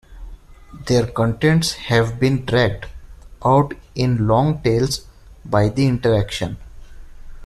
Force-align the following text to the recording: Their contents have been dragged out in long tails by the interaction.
Their 0.87 1.05
contents 1.05 1.73
have 1.73 2.19
been 2.19 2.43
dragged 2.43 2.87
out 3.45 3.75
in 3.93 4.25
long 4.27 4.63
tails 4.63 5.05
by 5.45 5.69
the 5.69 5.85
interaction. 5.85 6.57